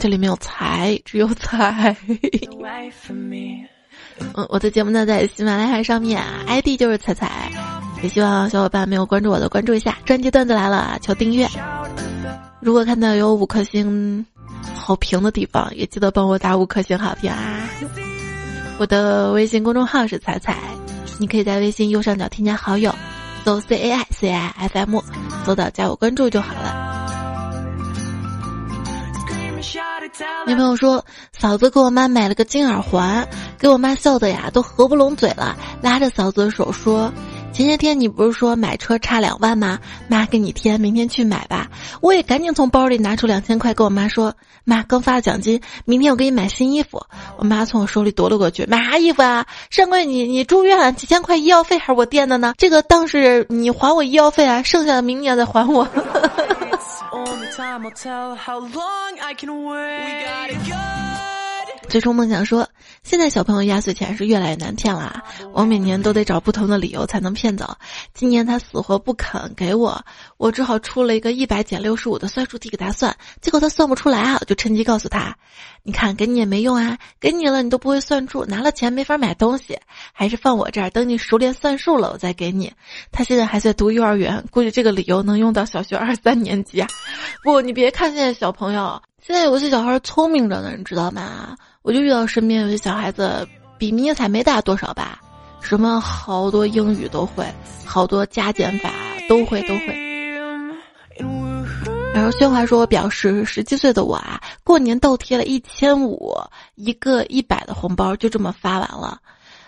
[0.00, 1.96] 这里没有财，只有财。
[4.18, 7.48] 嗯，我的节目呢在喜马拉雅上面，ID 就是彩彩。
[8.04, 11.48] 也希望小伙伴没有关注我的关注一下，专辑段子来了，求订阅。
[12.60, 14.26] 如果看到有五颗星
[14.74, 17.66] 好评的地方，也记得帮我打五颗星好评啊！
[18.76, 20.58] 我的微信公众号是彩彩，
[21.16, 22.94] 你可以在微信右上角添加好友，
[23.42, 25.00] 搜 C A I C I F M，
[25.46, 26.92] 搜到加我关注就好了。
[30.46, 33.26] 女朋友说，嫂子给我妈买了个金耳环，
[33.58, 37.10] 给我妈笑的呀都合不拢嘴了，拉着嫂子的手说。
[37.54, 39.78] 前些天你不是说买车差两万吗？
[40.08, 41.68] 妈给你添，明天去买吧。
[42.00, 44.34] 我也赶紧从包里拿出两千块，跟我妈说
[44.66, 47.00] ：“妈刚发了奖金，明天我给你买新衣服。”
[47.38, 49.46] 我妈从我手里夺了过去，买啥衣服啊？
[49.70, 52.54] 上个月你你住院，几千块医药费还是我垫的呢？
[52.58, 55.86] 这个当是你还我医药费啊，剩下的明年再还我。
[61.88, 62.68] 最终梦想说，
[63.02, 67.76] 现在小朋友压岁钱是越来越难骗了，我每年都得找不同的理由才能骗走。
[68.12, 70.04] 今年他死活不肯给我，
[70.36, 75.36] 我只好出了一个一百减六十五的算术题给他算，结果他算不出来啊，我就趁机告诉他，
[75.82, 79.78] 你看给你也没用啊，给你了你都不会算数，拿了钱没法买东西，
[80.12, 82.72] 还是放我这儿，等你熟练算数了我再给你。
[83.12, 86.88] 他现在还在读幼儿园，估计这个理由能用到小学二三年级啊。
[87.44, 91.56] 不，你别看现在小朋友，现在有些小孩聪明着呢，你知道吗？
[91.80, 95.18] 我就遇到身边有些小孩子，比迷彩没大多少吧，
[95.62, 97.42] 什么好多英语都会，
[97.86, 98.90] 好多加减法
[99.26, 99.98] 都会都会。
[102.12, 106.36] 然后宣华说，我表示十七岁的我啊，过年倒贴了一千五，
[106.74, 109.18] 一个一百的红包就这么发完了。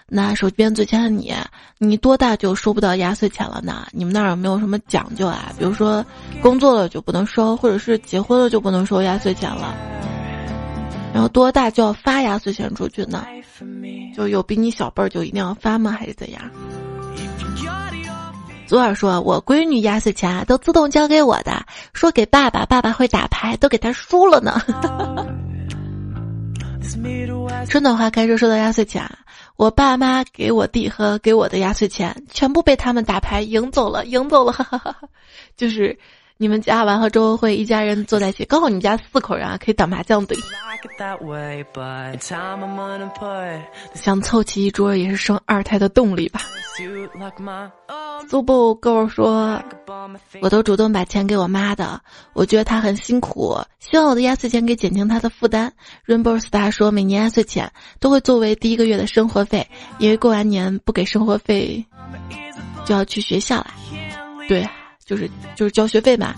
[0.08, 1.34] 那手机边最亲的你，
[1.78, 3.86] 你多大就收不到压岁钱了呢？
[3.90, 5.52] 你们那儿有没有什么讲究啊？
[5.58, 6.04] 比如说
[6.40, 9.74] 工作了就不能收，或者是结婚了就不能收压岁钱了？
[11.12, 13.26] 然后多大就要发压岁钱出去呢？
[14.14, 15.90] 就有比你小辈儿就一定要发吗？
[15.98, 16.40] 还是怎样？
[18.66, 24.60] 昨晚说我闺女压岁钱都自动交给我的，说给爸爸，爸爸会打牌，都给他输了呢。
[27.68, 29.02] 春暖花开说收到压岁钱，
[29.56, 35.08] 我爸妈给我弟和给我的压岁钱全部被他们打牌赢走了，赢走了，哈哈哈哈
[35.56, 35.98] 就是。
[36.38, 40.36] 你们家完和周文慧一家人坐在一起，刚好你们家四口人啊，可以打麻将对。
[43.94, 46.40] 想凑齐一桌也是生二胎的动力吧。
[48.28, 49.58] 苏布够说，
[50.42, 51.98] 我都主动把钱给我妈的，
[52.34, 55.72] 我觉得她很辛苦，希望我的压岁钱可以减轻她的负担。
[56.06, 59.66] Rainbow Star 说，每年压岁钱都会作为第一个月的生活费，
[59.98, 61.82] 因为过完年不给生活费，
[62.84, 63.68] 就要去学校了。
[64.48, 64.68] 对。
[65.06, 66.34] 就是就是交学费嘛，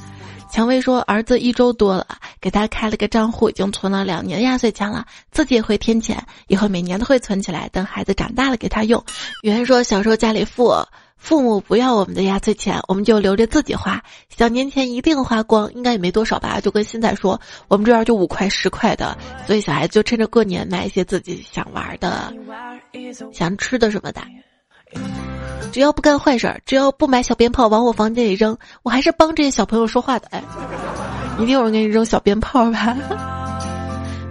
[0.53, 2.07] 蔷薇说儿子一周多了，
[2.41, 9.03] 给他开了个账户，已经存了两年压岁钱了，自己也会添钱，以后每年都会存起来，等孩子长大了给他用。
[9.43, 10.73] 圆说小时候家里富，
[11.17, 14.03] 父母不要我们的压岁钱，我们就留着自己花，
[14.37, 16.61] 小年前一定花光，应该也没多少吧？
[16.61, 22.33] 就跟现在说，我们这边就五块十块的，所以小孩子就趁着过年买一些自己想玩的、
[23.33, 24.23] 想吃的什么的。
[25.73, 30.27] 只要不干坏事儿，只要不买小鞭炮往我房间里扔，我还是帮这些小朋友说话的。
[30.31, 30.43] 哎，
[31.39, 32.97] 一定有人给你扔小鞭炮吧？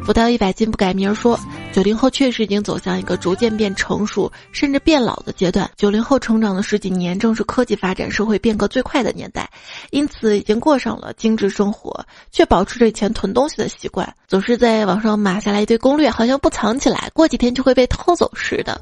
[0.06, 1.38] 不到一百斤不改名，说
[1.74, 5.70] 九零后确实已经走向一个逐渐变成熟，甚至变老的阶段。
[5.76, 9.50] 九零后成长的十几年，正是科技发展、社会变革最快的年代，
[9.92, 18.80] 因此已经过上了精致生活，却保持着以前囤东西的习惯，总是在网上码下来一堆攻略，好像不藏起来，过几天就会被偷走似的。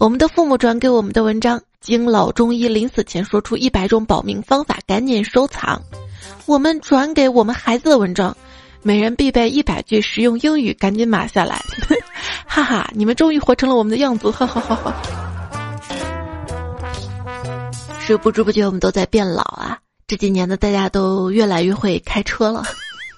[0.00, 5.80] 我们的父母转给我们的文章，经老中医临死前说出一百种保命方法，赶紧收藏。
[6.44, 8.36] 我们转给我们孩子的文章。
[8.82, 11.60] 每人必备一百句实用英语，赶紧码下来！
[12.46, 14.30] 哈哈，你们终于活成了我们的样子！
[14.30, 14.94] 哈哈哈哈。
[18.00, 19.78] 是不知不觉我们都在变老啊！
[20.06, 22.64] 这几年呢，大家都越来越会开车了。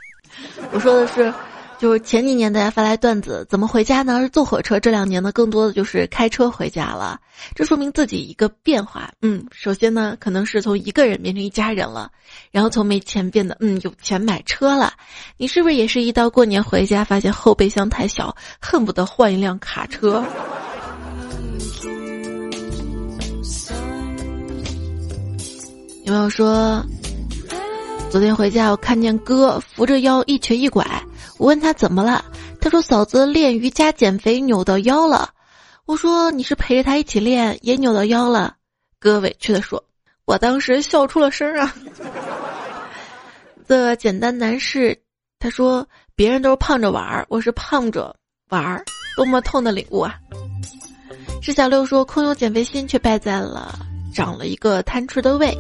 [0.73, 1.33] 我说的是。
[1.81, 4.21] 就是前几年大家发来段子，怎么回家呢？
[4.21, 4.79] 是坐火车。
[4.79, 7.19] 这两年呢，更多的就是开车回家了。
[7.55, 9.11] 这说明自己一个变化。
[9.23, 12.11] 嗯，首先呢，可能是从一个人变成一家人了，
[12.51, 14.93] 然后从没钱变得嗯有钱买车了。
[15.39, 20.23] 你是不是也是一到过年回家，发现后备箱太小，恨不得换一辆卡车？
[26.05, 26.85] 有没有说，
[28.11, 30.87] 昨天回家我看见哥扶着腰一瘸一拐。
[31.41, 32.23] 我问他怎么了，
[32.61, 35.31] 他说嫂子练瑜伽减肥扭到腰了。
[35.87, 38.57] 我说你是陪着他一起练也扭到腰了。
[38.99, 39.83] 哥委屈的说，
[40.27, 41.75] 我当时笑出了声啊。
[43.67, 45.01] 的简单男士，
[45.39, 48.15] 他说别人都是胖着玩儿，我是胖着
[48.51, 48.85] 玩儿，
[49.17, 50.15] 多么痛的领悟啊！
[51.41, 53.79] 石小六说空有减肥心，却败在了
[54.15, 55.57] 长了一个贪吃的胃。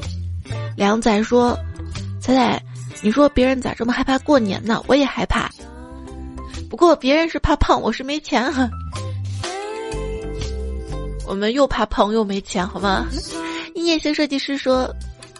[0.76, 1.58] 梁仔说，
[2.20, 2.62] 彩彩，
[3.00, 4.84] 你说别人咋这么害怕过年呢？
[4.86, 5.50] 我也害怕。
[6.70, 8.70] 不过别人是怕胖，我是没钱哈。
[11.26, 13.06] 我们又怕胖又没钱，好吗？
[13.74, 14.88] 一夜行设计师说，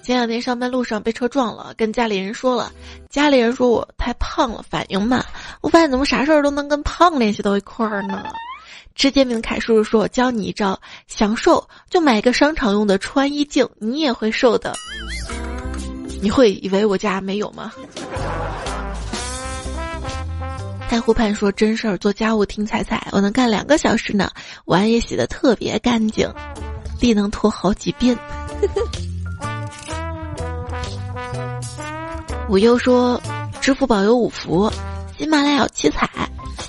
[0.02, 2.72] 前两天上班路上被车撞了，跟家里人说了，
[3.08, 5.24] 家里人说我太胖了，反应慢。
[5.60, 8.24] 我发现怎么啥事儿都能跟胖联系到一块儿呢？
[8.96, 14.74] 吃煎饼的凯叔叔说，教你一招，想瘦就买一个商场用的穿衣镜，你也会瘦的。
[16.20, 17.72] 你会以为我家没有吗？
[20.90, 24.29] 太湖畔说真事儿，做家务听彩彩，我能干两个小时呢，
[24.64, 26.29] 碗也洗得特别干净，
[26.98, 28.18] 地能拖好几遍。
[32.48, 33.22] 武又说，
[33.61, 34.68] 支付宝有五福，
[35.16, 36.11] 喜马拉雅七彩，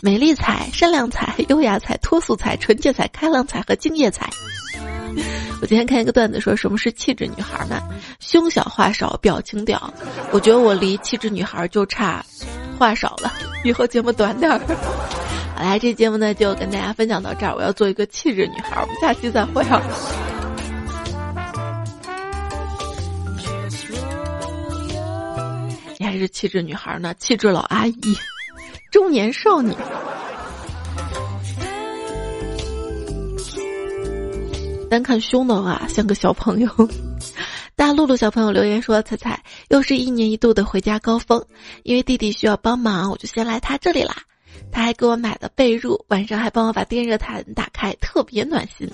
[0.04, 4.30] 美丽彩、善良彩、优雅彩、脱俗彩、纯洁彩、开朗彩和敬业彩。
[5.64, 7.82] 我今天看一个段子，说什么是气质女孩呢？
[8.20, 9.92] 胸小话少，表情屌。
[10.32, 12.24] 我觉得我离气质女孩就差。
[12.82, 13.32] 话少了，
[13.64, 14.58] 以后节目短点儿。
[15.56, 17.54] 好来，这节目呢就跟大家分享到这儿。
[17.54, 19.80] 我要做一个气质女孩，我们下期再会啊！
[26.00, 28.18] 你还是气质女孩呢，气质老阿姨，
[28.90, 29.76] 中年少女。
[34.90, 36.68] 单看胸的话，像个小朋友。
[37.82, 41.44] 大露露小朋友留言说：“彩彩，又是一年一度的回家高峰，
[41.82, 44.18] 因为弟弟需要帮忙，我就先来他这里啦。
[44.72, 48.88] 他还给我买了被褥，晚上还帮我把电热毯打开，特别暖心。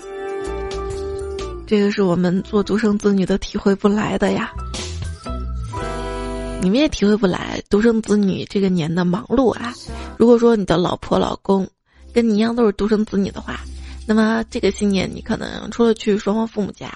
[1.66, 4.54] 这个是我们做独生子女的体会不来的呀，
[6.62, 9.74] 你们也体会不来独生子女这个年的忙碌啊。
[10.16, 11.68] 如果说你的老婆老公
[12.14, 13.60] 跟你一样都是独生子女的话，
[14.06, 16.90] 那么这个新年你可能除了去双方父母家。”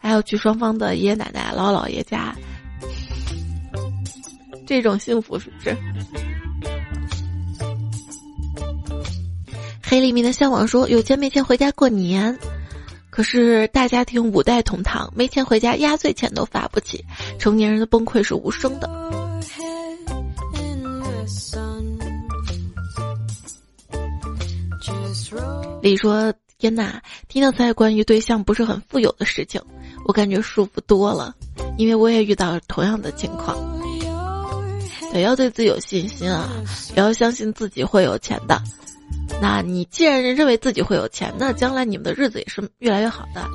[0.00, 2.34] 还要去双方的爷爷奶奶、姥姥爷家，
[4.66, 5.76] 这种幸福是不是？
[9.82, 12.38] 黑黎明的向往说：“有钱没钱回家过年，
[13.10, 17.04] 可是大家庭五代同堂，没钱回家压岁钱都发不起，
[17.38, 18.88] 成年人的崩溃是无声的。”
[25.82, 29.60] 李说：“天呐，听到在关于对象不是很富有的事情。”
[30.06, 31.34] 我感觉舒服多了，
[31.76, 33.56] 因为我也遇到同样的情况。
[35.12, 36.48] 也，要对自己有信心啊，
[36.94, 38.60] 也要相信自己会有钱的。
[39.40, 43.48] 那你既然认为自己会有钱，那将来你们的日子也是越来越好的。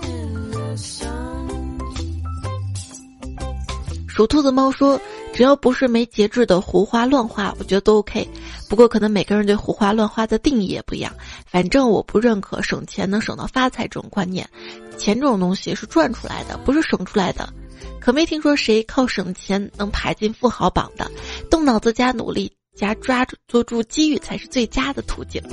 [4.08, 5.00] 属兔子猫说
[5.36, 8.26] ：“只要不是没节制的胡花乱花，我觉得都 OK。
[8.69, 11.13] 不过可能每个人对胡花乱花的定义也不一样。
[11.45, 14.50] 反正我不认可省钱能省到发财这种观念。”
[14.98, 17.54] 钱这种东西是赚出来的，不是省出来的。
[18.00, 21.12] 可没听说谁靠省钱能排进富豪榜的。
[21.52, 25.44] 动脑子加努力加抓住捉住机遇才是最佳的途径。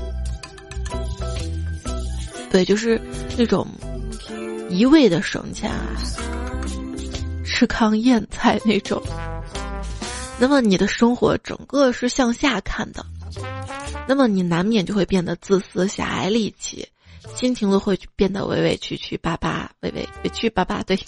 [2.53, 3.01] 对，就是
[3.37, 3.66] 那种
[4.70, 5.97] 一味的省钱啊，
[7.45, 9.03] 吃糠咽菜那种。
[10.43, 13.07] 那么你的生活整个是向下看的。
[14.09, 16.84] 那么你难免就会变得自私、狭隘、戾气，
[17.36, 20.82] 心情都会变得委委屈屈、巴巴、委委委屈巴巴。
[20.82, 20.99] 对，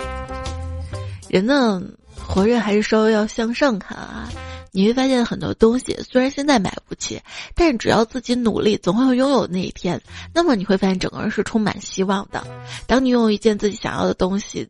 [1.30, 1.80] 人呢，
[2.14, 4.28] 活着还是稍微要向上看啊。
[4.70, 7.18] 你会发现很多东西虽然现在买不起，
[7.54, 9.98] 但是只要自己努力，总会拥有那一天。
[10.34, 12.46] 那么你会发现整个人是充满希望的。
[12.86, 14.68] 当你拥有一件自己想要的东西，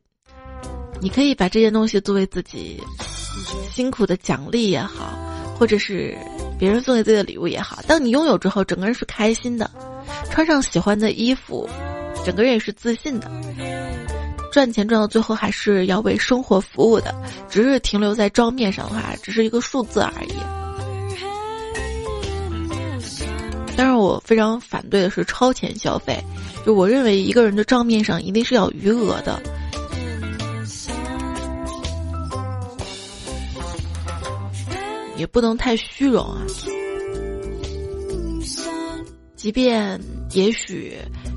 [1.01, 2.81] 你可以把这件东西作为自己
[3.73, 5.19] 辛苦的奖励也好，
[5.59, 6.17] 或者是
[6.59, 7.79] 别人送给自己的礼物也好。
[7.87, 9.71] 当你拥有之后，整个人是开心的，
[10.31, 11.69] 穿上喜欢的衣服，
[12.25, 13.31] 整个人也是自信的。
[14.53, 17.15] 赚钱赚到最后还是要为生活服务的，
[17.51, 20.33] 只是停留在账面上的话，只是一个数字而已。
[23.77, 26.19] 但是我非常反对的是超前消费，
[26.65, 29.39] 就我认为一个人的账面上一定是要余额的，
[35.17, 36.43] 也不能太虚荣啊。
[39.35, 40.01] 即便
[40.33, 40.97] 也许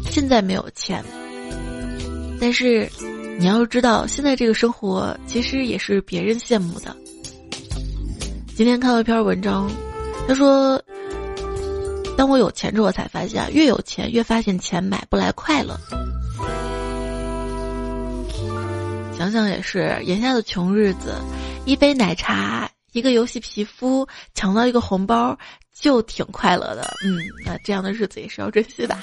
[0.10, 1.04] 现在没有钱。
[2.42, 2.90] 但是，
[3.38, 6.96] 你要知道，现在这个生活其实也是别人羡慕的。
[8.56, 9.70] 今天看到一篇文章，
[10.28, 10.82] 他说
[12.18, 15.78] ：“当我有钱之后，才发现，越有钱越发现钱买不来快乐。”
[19.18, 21.14] 想想也是，眼下的穷日子，
[21.66, 25.38] 一杯奶茶，一个游戏皮肤，抢到一个红包，
[25.74, 26.96] 就挺快乐的。
[27.06, 28.98] 嗯，那这样的日子也是要珍惜的。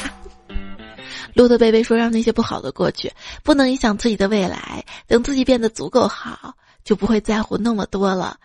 [1.34, 3.12] 路德贝贝说：“让那些不好的过去，
[3.42, 4.84] 不能影响自己的未来。
[5.06, 8.38] 等自己变得足够好，就不会在乎那么多了。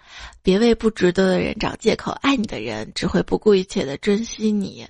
[0.43, 4.85] 别为不值得的人找借口，爱你的人只会不顾一切的珍惜你。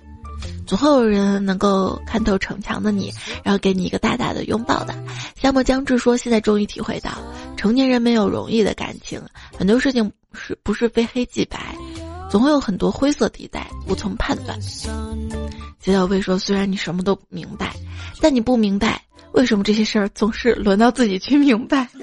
[0.72, 3.12] 总会有人能够看透逞强的你，
[3.44, 4.94] 然后给你一个大大的拥抱的。”
[5.36, 7.10] 夏末将至说：“现在终于体会到，
[7.58, 9.20] 成年人没有容易的感情，
[9.54, 11.76] 很多事情是不是非黑即白，
[12.30, 14.58] 总会有很多灰色地带，无从判断。”
[15.78, 17.76] 杰小薇说：“虽然你什么都明白，
[18.22, 19.02] 但你不明白
[19.32, 21.86] 为什么这些事儿总是轮到自己去明白。”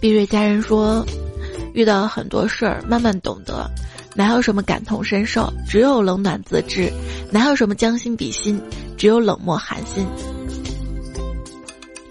[0.00, 1.04] 碧瑞家人说
[1.76, 3.70] ：“遇到很多事儿，慢慢懂得，
[4.14, 6.90] 哪有什么感同身受，只有冷暖自知；
[7.30, 8.58] 哪有什么将心比心，
[8.96, 10.06] 只有冷漠寒心。”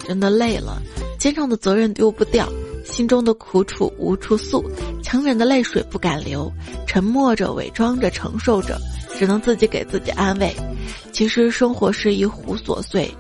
[0.08, 0.80] 真的累了，
[1.18, 2.48] 肩上的责任丢不掉。
[2.84, 4.64] 心中的苦楚无处诉，
[5.02, 6.50] 强忍的泪水不敢流，
[6.86, 8.80] 沉默着，伪装着，承受着，
[9.18, 10.56] 只能自己给自己安慰。
[11.12, 13.12] 其实生活是一壶琐碎，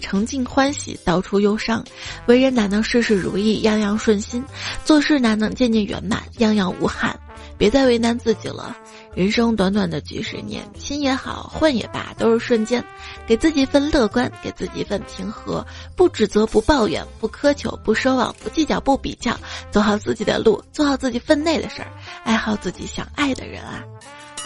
[0.00, 1.84] 盛尽欢喜，道出忧伤。
[2.26, 4.44] 为人哪能事事如意，样样顺心？
[4.84, 7.18] 做事哪能件件圆满，样样无憾？
[7.56, 8.76] 别再为难自己了。
[9.14, 12.82] 人生短短的几十年，亲也好，混也罢，都是瞬间。
[13.26, 15.66] 给自己一份乐观，给自己一份平和，
[15.96, 19.36] 不指责，不抱怨，不苛求，不奢望，不计较，不比较，
[19.70, 21.88] 走好自己的路，做好自己分内的事儿，
[22.24, 23.82] 爱好自己想爱的人啊！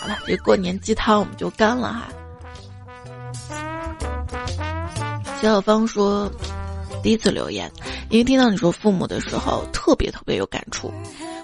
[0.00, 2.08] 好了，这过年鸡汤我们就干了哈。
[5.50, 6.30] 小芳说，
[7.02, 7.70] 第一次留言，
[8.10, 10.92] 因为听到你说父母的时候，特别特别有感触。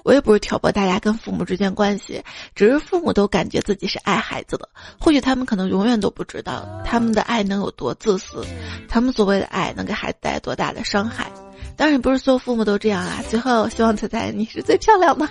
[0.02, 2.22] 我也不是挑拨大家跟父母之间关系，
[2.54, 4.66] 只是父母都感觉自己是爱孩子的，
[4.98, 8.42] 或许他们可能永远都不知道他们的爱能有多自私，
[8.88, 11.30] 他们所谓的爱能给孩子带来多大的伤害。
[11.76, 13.22] 当然不是所有父母都这样啊。
[13.28, 15.28] 最后希望彩彩你是最漂亮的，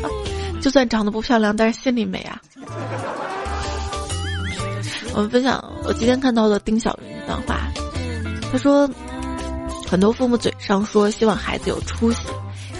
[0.62, 2.40] 就算长得不漂亮，但是心里美啊。
[5.14, 7.70] 我们分享，我今天看到了丁小云一段话，
[8.56, 8.88] 他说，
[9.86, 12.20] 很多父母嘴上说希望孩子有出息。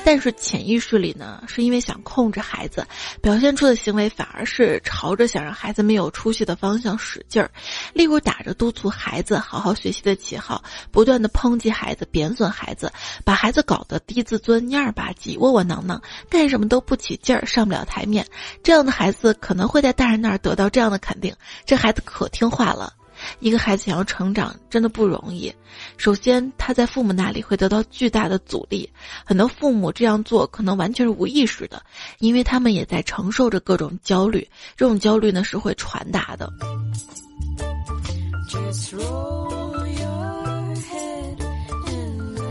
[0.06, 2.86] 但是潜意识里呢，是因为想控制孩子，
[3.20, 7.50] 表现出的行为反而是朝着想让孩子没有出息的方向使劲儿，
[7.92, 12.90] 例如打着督促孩子好好学习的旗号，不断的抨击孩子、贬损孩子，
[13.22, 16.00] 把孩子搞得低自尊、蔫儿吧唧、窝窝囊囊，
[16.30, 18.26] 干什么都不起劲儿，上不了台面。
[18.62, 22.94] 这样的孩子可能会在大人那儿得到这样的肯定：这孩子可听话了。
[23.40, 25.52] 一个孩子想要成长，真的不容易。
[25.96, 28.88] 首先，他在父母那里会得到巨大的阻力。
[29.24, 31.82] 很多父母这样做可能完全是无意识的，
[32.18, 34.46] 因为他们也在承受着各种焦虑。
[34.76, 36.50] 这种焦虑呢，是会传达的。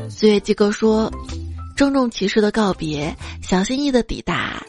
[0.10, 1.12] 岁月季哥说
[1.76, 4.64] ：“郑重其事的告别，小心翼翼的抵达。”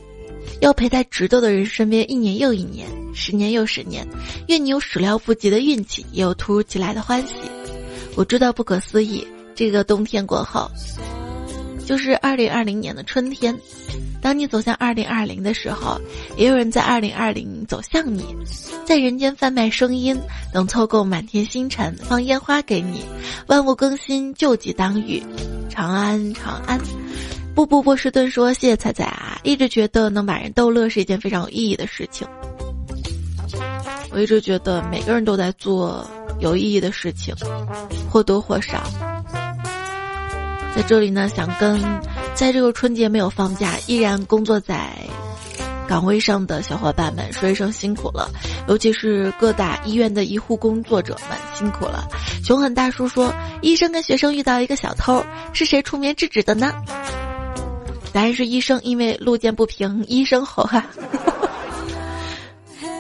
[0.61, 4.07] 要陪在值得的人身边一年又一年，十年又十年。
[4.49, 7.35] 愿你有始料不及的运气，也有突如其来的欢喜。
[8.15, 10.71] 我知道不可思议，这个冬天过后，
[11.85, 13.57] 就是二零二零年的春天。
[14.23, 16.01] 当你走向二零二零的时候，
[16.37, 18.25] 也有人在二零二零走向你，
[18.85, 20.19] 在人间贩卖声音，
[20.53, 23.03] 能凑够满天星辰，放烟花给你。
[23.47, 25.23] 万物更新，旧疾当愈，
[25.69, 26.81] 长安长安。
[27.57, 32.29] 不不波士顿说：“谢谢彩彩啊，一直觉得能把人逗乐是一件非常有意义的事情。
[34.11, 36.07] 我一直觉得每个人都在做
[36.39, 37.35] 有意义的事情，
[38.11, 38.83] 或多或少。
[40.75, 41.81] 在这里呢，想跟
[42.35, 44.93] 在这个春节没有放假，依然工作在。”
[45.89, 48.29] 岗位上的小伙伴们说一声辛苦了，
[48.67, 52.07] 尤其是各大医院的医护工作者们辛苦了。
[52.45, 53.33] 熊狠大叔说
[53.63, 56.75] ：“医生跟学生遇到一个小偷，是谁出面制止的呢？”
[58.17, 60.83] 答案是医生，因为路见不平一声吼哈。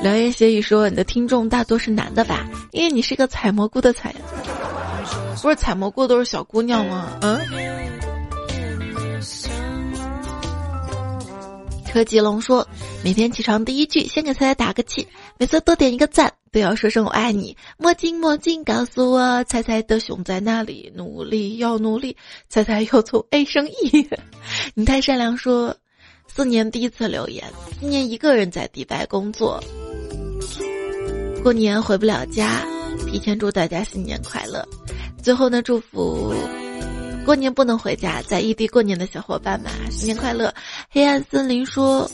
[0.03, 2.47] 良 言邪语说：“你的听众大多是男的吧？
[2.71, 4.15] 因为你是个采蘑菇的采，
[5.41, 7.96] 不是采蘑菇都是小姑娘吗？”嗯。
[11.97, 12.69] 柯吉龙说
[13.03, 17.57] ：“每天起床第一句，先给彩彩打个气，每次多点一个赞，都要说声我爱你。
[17.79, 20.93] 墨镜墨镜，告诉我彩彩的熊在哪里？
[20.95, 22.15] 努力要努力，
[22.51, 24.07] 彩彩要从 A 升 E。
[24.75, 25.75] 你太善良。”说
[26.29, 29.59] ：“四年第一次留言，今年一个人在迪拜工作，
[31.43, 32.63] 过年回不了家，
[33.11, 34.63] 提前祝大家新年快乐。
[35.23, 36.35] 最后呢，祝福。”
[37.27, 40.55] 过年不能回家，在异地过年的小伙伴们，新年快乐！
[40.89, 42.09] 黑暗森林说：“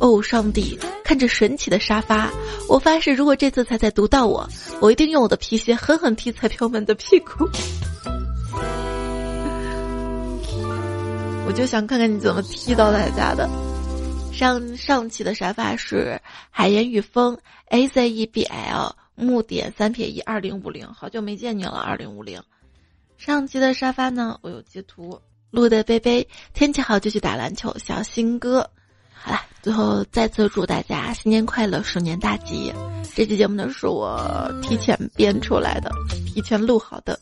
[0.00, 2.28] 哦，上帝，看着神奇的沙发，
[2.68, 4.48] 我发誓，如果这次彩彩读到我，
[4.80, 7.48] 我一定用我的皮鞋狠狠踢彩票们的屁股。
[11.46, 13.48] 我就想看看你怎么踢到大家的。
[14.32, 17.38] 上上期的沙发是海盐与风
[17.68, 22.42] a c e b l 木点三撇一二零五零，好久没见你了，二零五零。
[23.20, 25.20] 上期的沙发呢，我有截图。
[25.50, 27.70] 录的贝贝，天气好就去打篮球。
[27.76, 28.66] 小新哥，
[29.12, 32.72] 好了，最后再次祝大家新年快乐，鼠年大吉。
[33.14, 35.92] 这期节目呢是我提前编出来的，
[36.24, 37.20] 提前录好的。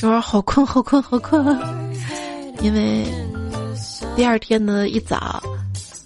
[0.00, 1.44] 这会儿好困，好困，好困，
[2.62, 3.04] 因为
[4.14, 5.42] 第二天的一早，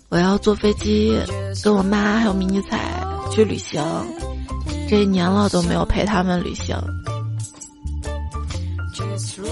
[0.09, 1.15] 我要坐飞机
[1.63, 3.85] 跟我妈还有迷你彩去旅行。
[4.89, 6.75] 这一年了都没有陪他们旅行。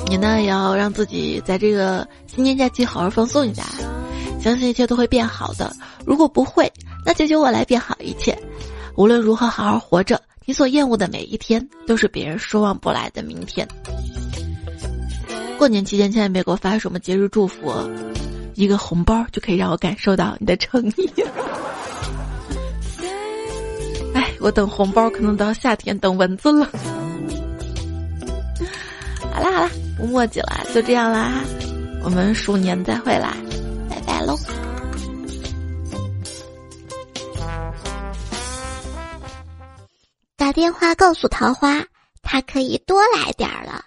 [0.06, 3.64] 你呢，也要让自己在这个新年假期好好放松一下，
[4.40, 5.74] 相信一切都会变好的。
[6.04, 6.70] 如果不会，
[7.04, 8.36] 那就由我来变好一切。
[8.96, 10.20] 无论如何，好好活着。
[10.46, 13.68] 你所厌恶的每一天，都是别人奢望不来的明天。
[15.58, 17.72] 过年期间，千万别给我发什么节日祝福，
[18.54, 21.08] 一个红包就可以让我感受到你的诚意。
[24.14, 26.68] 哎，我等红包可能到夏天等蚊子了。
[29.32, 31.42] 好啦好啦，不墨迹了，就这样啦，
[32.02, 33.36] 我们鼠年再会啦，
[33.88, 34.36] 拜拜喽！
[40.36, 41.84] 打电话告诉桃花，
[42.22, 43.84] 他可以多来点儿了。